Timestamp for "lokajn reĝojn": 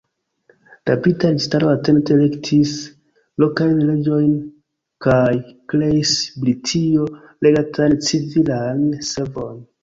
3.43-4.31